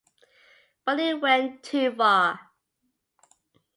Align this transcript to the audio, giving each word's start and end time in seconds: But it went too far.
But 0.83 0.99
it 0.99 1.21
went 1.21 1.61
too 1.61 1.93
far. 1.93 2.39